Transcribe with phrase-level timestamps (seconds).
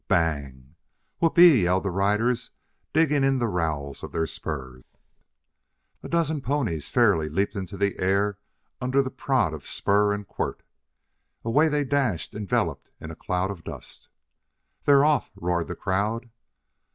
[0.07, 0.73] Bang!
[1.19, 2.49] "Whoop e e e!" yelled the riders,
[2.91, 4.83] digging in the rowels of their spurs.
[6.01, 8.39] A dozen ponies fairly leaped into the air
[8.81, 10.63] under the prod of spur and quirt.
[11.45, 14.07] Away they dashed enveloped in a cloud of dust.
[14.85, 16.31] "They're off!" roared the crowd.